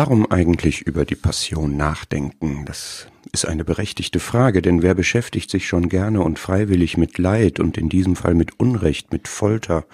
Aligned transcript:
Warum 0.00 0.30
eigentlich 0.30 0.82
über 0.82 1.04
die 1.04 1.16
Passion 1.16 1.76
nachdenken? 1.76 2.64
Das 2.66 3.08
ist 3.32 3.48
eine 3.48 3.64
berechtigte 3.64 4.20
Frage, 4.20 4.62
denn 4.62 4.80
wer 4.80 4.94
beschäftigt 4.94 5.50
sich 5.50 5.66
schon 5.66 5.88
gerne 5.88 6.20
und 6.22 6.38
freiwillig 6.38 6.96
mit 6.96 7.18
Leid 7.18 7.58
und 7.58 7.76
in 7.76 7.88
diesem 7.88 8.14
Fall 8.14 8.34
mit 8.34 8.60
Unrecht, 8.60 9.10
mit 9.10 9.26
Folter 9.26 9.86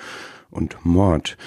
und 0.50 0.76
Mord? 0.84 1.38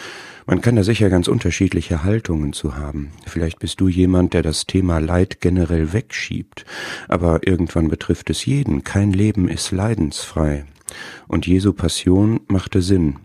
Man 0.48 0.62
kann 0.62 0.76
da 0.76 0.84
sicher 0.84 1.12
ganz 1.12 1.28
unterschiedliche 1.28 2.04
Haltungen 2.04 2.52
zu 2.52 2.76
haben. 2.76 3.12
Vielleicht 3.28 3.60
bist 3.60 3.80
du 3.80 3.90
jemand, 3.90 4.34
der 4.34 4.42
das 4.42 4.66
Thema 4.66 4.98
Leid 4.98 5.40
generell 5.40 5.94
wegschiebt, 5.94 6.66
aber 7.08 7.46
irgendwann 7.46 7.90
betrifft 7.90 8.32
es 8.32 8.44
jeden. 8.48 8.84
Kein 8.84 9.14
Leben 9.14 9.50
ist 9.50 9.70
leidensfrei. 9.70 10.66
Und 11.28 11.46
Jesu 11.46 11.74
Passion 11.74 12.40
machte 12.48 12.82
Sinn. 12.82 13.18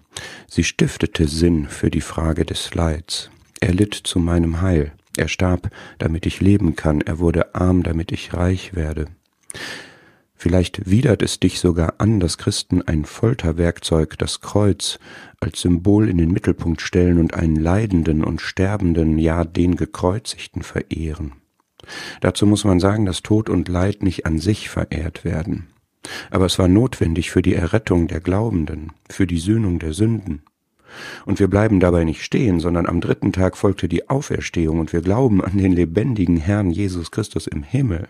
Sie 0.47 0.63
stiftete 0.63 1.27
Sinn 1.27 1.69
für 1.69 1.91
die 1.91 2.03
Frage 2.03 2.45
des 2.45 2.75
Leids. 2.75 3.31
Er 3.61 3.73
litt 3.73 3.95
zu 3.95 4.19
meinem 4.19 4.61
Heil. 4.61 4.93
Er 5.17 5.29
starb, 5.29 5.71
damit 5.99 6.27
ich 6.27 6.41
leben 6.41 6.77
kann. 6.77 7.01
Er 7.01 7.19
wurde 7.19 7.55
arm, 7.55 7.83
damit 7.83 8.13
ich 8.13 8.35
reich 8.35 8.75
werde. 8.75 9.07
Vielleicht 10.35 10.91
widert 10.91 11.23
es 11.23 11.39
dich 11.39 11.61
sogar 11.61 11.95
an, 11.99 12.19
dass 12.19 12.37
Christen 12.37 12.83
ein 12.83 13.05
Folterwerkzeug, 13.05 14.19
das 14.19 14.41
Kreuz, 14.41 14.99
als 15.39 15.61
Symbol 15.61 16.09
in 16.09 16.19
den 16.19 16.33
Mittelpunkt 16.33 16.81
stellen 16.81 17.21
und 17.21 17.35
einen 17.35 17.55
Leidenden 17.55 18.25
und 18.25 18.41
Sterbenden, 18.41 19.19
ja 19.19 19.45
den 19.45 19.77
Gekreuzigten 19.77 20.63
verehren. 20.63 21.35
Dazu 22.21 22.45
muss 22.47 22.65
man 22.65 22.81
sagen, 22.81 23.07
dass 23.07 23.23
Tod 23.23 23.49
und 23.51 23.69
Leid 23.69 24.03
nicht 24.03 24.27
an 24.27 24.41
sich 24.41 24.69
verehrt 24.69 25.25
werden. 25.25 25.69
Aber 26.31 26.47
es 26.47 26.59
war 26.59 26.69
notwendig 26.69 27.31
für 27.31 27.43
die 27.43 27.55
Errettung 27.55 28.09
der 28.09 28.21
Glaubenden, 28.21 28.93
für 29.09 29.29
die 29.29 29.39
Sühnung 29.39 29.79
der 29.79 29.93
Sünden. 29.93 30.43
Und 31.27 31.41
wir 31.41 31.49
bleiben 31.49 31.81
dabei 31.81 32.05
nicht 32.05 32.23
stehen, 32.23 32.61
sondern 32.61 32.87
am 32.87 33.01
dritten 33.01 33.33
Tag 33.33 33.57
folgte 33.57 33.89
die 33.89 34.09
Auferstehung 34.09 34.81
und 34.81 34.93
wir 34.93 35.01
glauben 35.01 35.43
an 35.43 35.57
den 35.57 35.73
lebendigen 35.73 36.37
Herrn 36.37 36.71
Jesus 36.71 37.11
Christus 37.11 37.47
im 37.47 37.63
Himmel. 37.63 38.09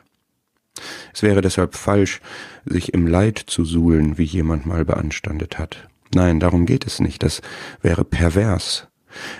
Es 1.12 1.22
wäre 1.22 1.42
deshalb 1.42 1.74
falsch, 1.74 2.20
sich 2.64 2.94
im 2.94 3.06
Leid 3.06 3.38
zu 3.38 3.64
suhlen, 3.64 4.18
wie 4.18 4.24
jemand 4.24 4.66
mal 4.66 4.84
beanstandet 4.84 5.58
hat. 5.58 5.88
Nein, 6.14 6.40
darum 6.40 6.66
geht 6.66 6.86
es 6.86 7.00
nicht, 7.00 7.22
das 7.22 7.42
wäre 7.80 8.04
pervers. 8.04 8.88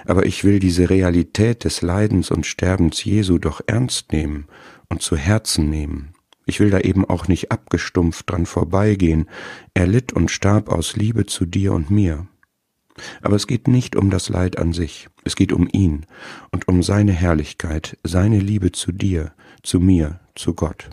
Aber 0.04 0.26
ich 0.26 0.44
will 0.44 0.58
diese 0.58 0.90
Realität 0.90 1.64
des 1.64 1.80
Leidens 1.82 2.30
und 2.30 2.46
Sterbens 2.46 3.02
Jesu 3.04 3.38
doch 3.38 3.62
ernst 3.66 4.12
nehmen 4.12 4.46
und 4.88 5.00
zu 5.00 5.16
Herzen 5.16 5.70
nehmen. 5.70 6.12
Ich 6.44 6.60
will 6.60 6.70
da 6.70 6.80
eben 6.80 7.04
auch 7.04 7.28
nicht 7.28 7.52
abgestumpft 7.52 8.30
dran 8.30 8.46
vorbeigehen. 8.46 9.28
Er 9.74 9.86
litt 9.86 10.12
und 10.12 10.30
starb 10.30 10.68
aus 10.68 10.96
Liebe 10.96 11.24
zu 11.24 11.46
dir 11.46 11.72
und 11.72 11.90
mir. 11.90 12.26
Aber 13.22 13.36
es 13.36 13.46
geht 13.46 13.68
nicht 13.68 13.96
um 13.96 14.10
das 14.10 14.28
Leid 14.28 14.58
an 14.58 14.72
sich, 14.72 15.08
es 15.24 15.36
geht 15.36 15.52
um 15.52 15.68
ihn 15.72 16.06
und 16.50 16.68
um 16.68 16.82
seine 16.82 17.12
Herrlichkeit, 17.12 17.98
seine 18.02 18.38
Liebe 18.38 18.72
zu 18.72 18.92
dir, 18.92 19.32
zu 19.62 19.80
mir, 19.80 20.20
zu 20.34 20.54
Gott. 20.54 20.90